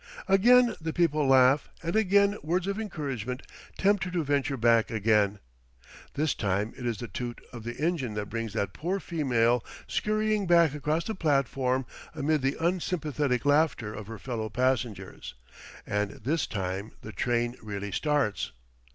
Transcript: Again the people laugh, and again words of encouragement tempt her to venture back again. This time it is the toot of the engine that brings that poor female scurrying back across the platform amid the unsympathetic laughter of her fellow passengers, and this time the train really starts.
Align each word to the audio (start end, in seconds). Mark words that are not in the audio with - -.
Again 0.27 0.73
the 0.81 0.93
people 0.93 1.27
laugh, 1.27 1.69
and 1.83 1.95
again 1.95 2.35
words 2.41 2.65
of 2.65 2.79
encouragement 2.79 3.43
tempt 3.77 4.03
her 4.05 4.09
to 4.09 4.23
venture 4.23 4.57
back 4.57 4.89
again. 4.89 5.37
This 6.15 6.33
time 6.33 6.73
it 6.75 6.87
is 6.87 6.97
the 6.97 7.07
toot 7.07 7.39
of 7.53 7.63
the 7.63 7.77
engine 7.77 8.15
that 8.15 8.25
brings 8.27 8.53
that 8.53 8.73
poor 8.73 8.99
female 8.99 9.63
scurrying 9.87 10.47
back 10.47 10.73
across 10.73 11.03
the 11.03 11.13
platform 11.13 11.85
amid 12.15 12.41
the 12.41 12.57
unsympathetic 12.59 13.45
laughter 13.45 13.93
of 13.93 14.07
her 14.07 14.17
fellow 14.17 14.49
passengers, 14.49 15.35
and 15.85 16.09
this 16.09 16.47
time 16.47 16.93
the 17.01 17.11
train 17.11 17.55
really 17.61 17.91
starts. 17.91 18.53